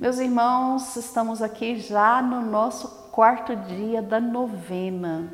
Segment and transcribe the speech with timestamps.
[0.00, 5.30] Meus irmãos, estamos aqui já no nosso quarto dia da novena.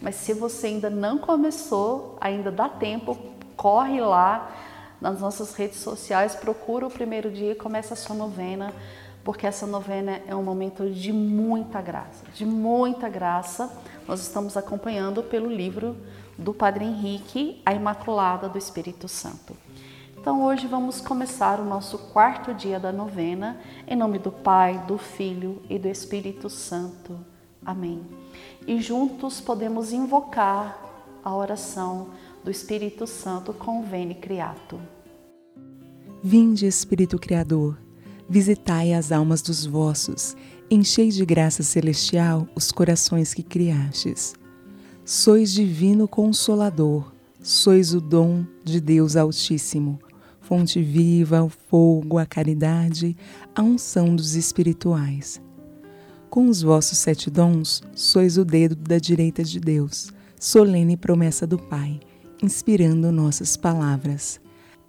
[0.00, 3.18] Mas se você ainda não começou, ainda dá tempo,
[3.56, 4.52] corre lá
[5.00, 8.72] nas nossas redes sociais, procura o primeiro dia e começa a sua novena,
[9.24, 13.68] porque essa novena é um momento de muita graça, de muita graça.
[14.06, 15.96] Nós estamos acompanhando pelo livro
[16.38, 19.56] do Padre Henrique, A Imaculada do Espírito Santo.
[20.18, 24.96] Então hoje vamos começar o nosso quarto dia da novena, em nome do Pai, do
[24.96, 27.18] Filho e do Espírito Santo.
[27.64, 28.00] Amém.
[28.66, 30.78] E juntos podemos invocar
[31.22, 32.08] a oração
[32.42, 34.80] do Espírito Santo com o Veni Criato.
[36.22, 37.78] Vinde, Espírito Criador,
[38.26, 40.34] visitai as almas dos vossos,
[40.70, 44.34] enchei de graça celestial os corações que criastes.
[45.06, 47.12] Sois divino consolador,
[47.42, 49.98] sois o dom de Deus Altíssimo,
[50.40, 53.14] fonte viva, o fogo, a caridade,
[53.54, 55.42] a unção dos espirituais.
[56.30, 61.58] Com os vossos sete dons, sois o dedo da direita de Deus, solene promessa do
[61.58, 62.00] Pai,
[62.42, 64.40] inspirando nossas palavras.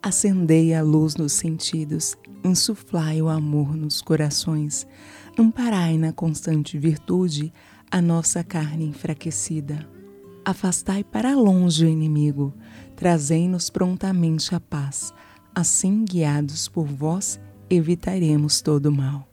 [0.01, 4.87] Acendei a luz nos sentidos, insuflai o amor nos corações,
[5.37, 7.51] amparai na constante virtude
[7.91, 9.94] a nossa carne enfraquecida.
[10.45, 12.53] Afastai para longe o inimigo,
[12.95, 15.11] trazei-nos prontamente a paz.
[15.55, 19.27] Assim, guiados por vós, evitaremos todo o mal.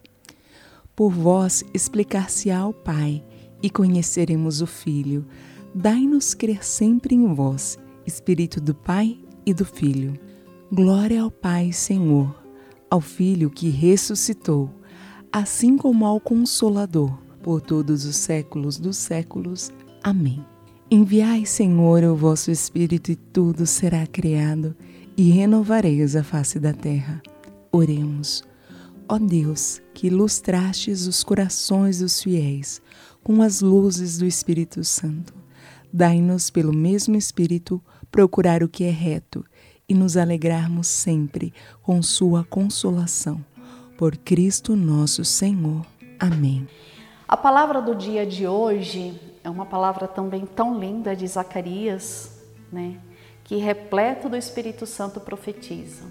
[0.97, 3.23] Por vós explicar-se-á ao Pai
[3.63, 5.27] e conheceremos o Filho.
[5.75, 10.19] Dai-nos crer sempre em vós, Espírito do Pai e do Filho.
[10.73, 12.35] Glória ao Pai, Senhor,
[12.89, 14.71] ao Filho que ressuscitou,
[15.31, 19.71] assim como ao Consolador, por todos os séculos dos séculos.
[20.03, 20.43] Amém.
[20.95, 24.77] Enviai, Senhor, o vosso Espírito, e tudo será criado,
[25.17, 27.23] e renovareis a face da terra.
[27.73, 28.45] Oremos.
[29.09, 32.83] Ó Deus, que ilustrastes os corações dos fiéis
[33.25, 35.33] com as luzes do Espírito Santo,
[35.91, 39.43] dai-nos, pelo mesmo Espírito, procurar o que é reto
[39.89, 43.43] e nos alegrarmos sempre com Sua consolação.
[43.97, 45.87] Por Cristo nosso Senhor.
[46.21, 46.69] Amém.
[47.27, 52.99] A palavra do dia de hoje é uma palavra também tão linda de Zacarias, né?
[53.45, 56.05] Que repleto do Espírito Santo profetiza.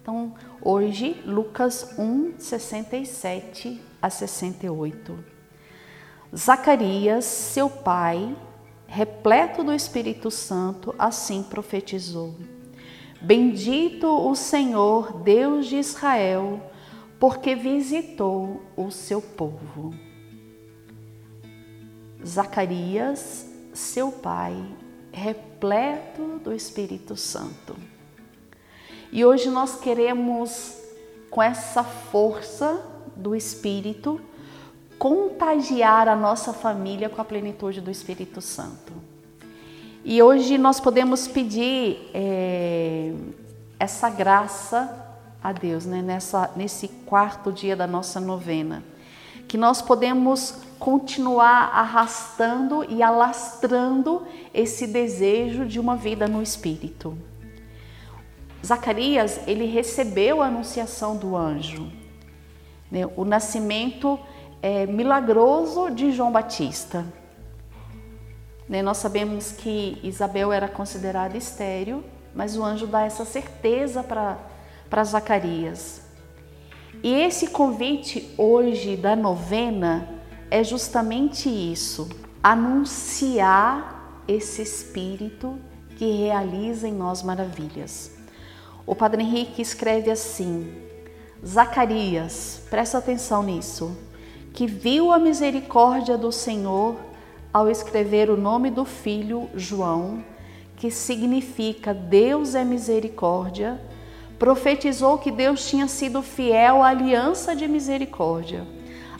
[0.00, 5.18] Então, hoje, Lucas 1, 67 a 68.
[6.34, 8.36] Zacarias, seu pai,
[8.86, 12.34] repleto do Espírito Santo, assim profetizou:
[13.20, 16.60] Bendito o Senhor, Deus de Israel,
[17.18, 19.92] porque visitou o seu povo.
[22.24, 24.56] Zacarias, seu pai,
[25.12, 27.76] repleto do Espírito Santo.
[29.10, 30.76] E hoje nós queremos,
[31.30, 32.84] com essa força
[33.16, 34.20] do Espírito,
[34.98, 38.92] contagiar a nossa família com a plenitude do Espírito Santo.
[40.04, 43.12] E hoje nós podemos pedir é,
[43.78, 45.06] essa graça
[45.42, 46.02] a Deus, né?
[46.02, 48.82] Nessa, nesse quarto dia da nossa novena,
[49.48, 57.16] que nós podemos continuar arrastando e alastrando esse desejo de uma vida no Espírito.
[58.64, 61.90] Zacarias, ele recebeu a anunciação do anjo,
[62.90, 63.08] né?
[63.16, 64.18] o nascimento
[64.60, 67.06] é, milagroso de João Batista.
[68.68, 68.82] Né?
[68.82, 72.04] Nós sabemos que Isabel era considerada estéril,
[72.34, 76.07] mas o anjo dá essa certeza para Zacarias.
[77.02, 80.08] E esse convite hoje da novena
[80.50, 82.08] é justamente isso:
[82.42, 85.58] anunciar esse Espírito
[85.96, 88.16] que realiza em nós maravilhas.
[88.86, 90.72] O Padre Henrique escreve assim:
[91.46, 93.96] Zacarias, presta atenção nisso,
[94.52, 96.96] que viu a misericórdia do Senhor
[97.52, 100.24] ao escrever o nome do filho João,
[100.76, 103.80] que significa Deus é misericórdia,
[104.38, 108.66] profetizou que Deus tinha sido fiel à aliança de misericórdia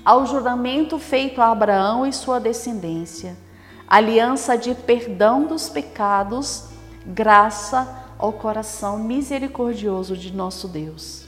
[0.08, 3.36] ao juramento feito a Abraão e sua descendência,
[3.86, 6.70] aliança de perdão dos pecados,
[7.04, 11.26] graça ao coração misericordioso de nosso Deus.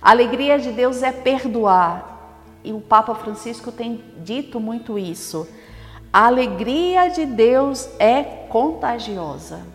[0.00, 5.48] A alegria de Deus é perdoar, e o Papa Francisco tem dito muito isso.
[6.12, 9.66] A alegria de Deus é contagiosa.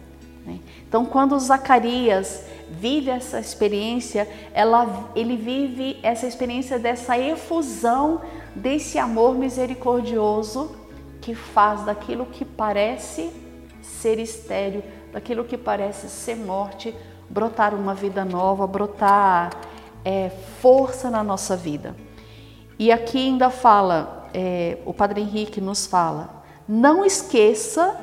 [0.46, 0.60] Né?
[0.88, 2.46] Então, quando Zacarias
[2.80, 8.22] vive essa experiência, ela, ele vive essa experiência dessa efusão
[8.56, 10.76] desse amor misericordioso
[11.22, 13.32] que faz daquilo que parece
[13.82, 14.84] ser estéreo
[15.14, 16.94] daquilo que parece ser morte,
[17.30, 19.52] brotar uma vida nova, brotar
[20.04, 21.96] é, força na nossa vida.
[22.80, 27.96] E aqui ainda fala, é, o Padre Henrique nos fala, não esqueça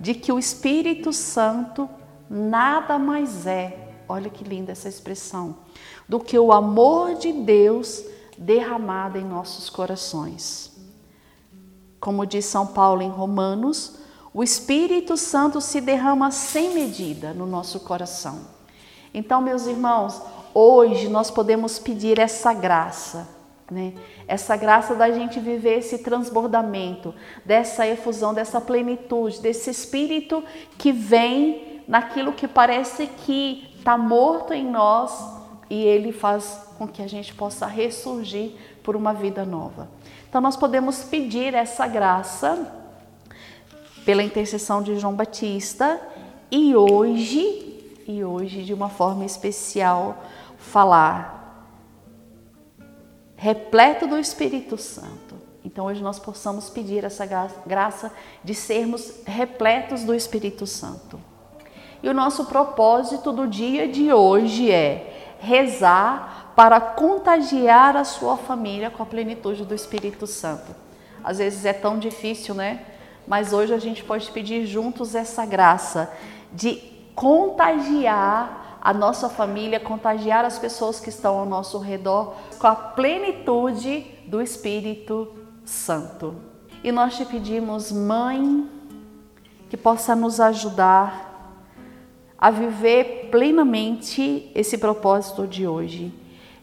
[0.00, 1.88] de que o Espírito Santo
[2.28, 5.56] nada mais é, olha que linda essa expressão,
[6.08, 8.04] do que o amor de Deus
[8.36, 10.72] derramado em nossos corações.
[12.00, 13.98] Como diz São Paulo em Romanos,
[14.32, 18.40] o Espírito Santo se derrama sem medida no nosso coração.
[19.12, 20.20] Então, meus irmãos,
[20.52, 23.28] hoje nós podemos pedir essa graça,
[23.70, 23.94] né?
[24.26, 27.14] Essa graça da gente viver esse transbordamento,
[27.44, 30.42] dessa efusão, dessa plenitude, desse Espírito
[30.76, 37.02] que vem naquilo que parece que está morto em nós e ele faz com que
[37.02, 38.52] a gente possa ressurgir
[38.82, 39.88] por uma vida nova.
[40.28, 42.70] Então, nós podemos pedir essa graça
[44.04, 46.00] pela intercessão de João Batista
[46.50, 50.24] e hoje, e hoje de uma forma especial,
[50.58, 51.34] falar
[53.36, 55.34] repleto do Espírito Santo.
[55.64, 57.26] Então hoje nós possamos pedir essa
[57.66, 61.18] graça de sermos repletos do Espírito Santo.
[62.04, 68.90] E o nosso propósito do dia de hoje é rezar para contagiar a sua família
[68.90, 70.74] com a plenitude do Espírito Santo.
[71.24, 72.84] Às vezes é tão difícil, né?
[73.26, 76.12] mas hoje a gente pode pedir juntos essa graça
[76.52, 76.74] de
[77.14, 84.04] contagiar a nossa família, contagiar as pessoas que estão ao nosso redor com a plenitude
[84.26, 85.32] do Espírito
[85.64, 86.34] Santo.
[86.82, 88.68] E nós te pedimos, Mãe,
[89.70, 91.23] que possa nos ajudar
[92.44, 96.12] a viver plenamente esse propósito de hoje,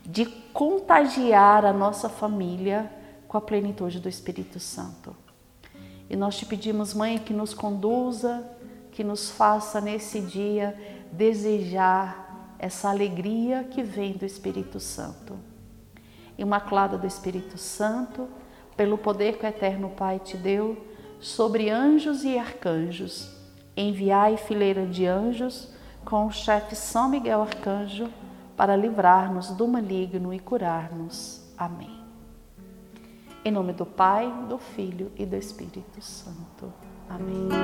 [0.05, 2.87] de contagiar a nossa família
[3.27, 5.15] com a plenitude do Espírito Santo.
[6.07, 8.47] E nós te pedimos, Mãe, que nos conduza,
[8.91, 10.79] que nos faça nesse dia
[11.11, 15.35] desejar essa alegria que vem do Espírito Santo.
[16.37, 18.27] Imaculada do Espírito Santo,
[18.77, 20.77] pelo poder que o Eterno Pai te deu,
[21.19, 23.40] sobre anjos e arcanjos,
[23.75, 25.69] enviai fileira de anjos
[26.03, 28.09] com o chefe São Miguel Arcanjo
[28.57, 31.41] para livrar-nos do maligno e curar-nos.
[31.57, 32.01] Amém.
[33.43, 36.71] Em nome do Pai, do Filho e do Espírito Santo.
[37.09, 37.60] Amém.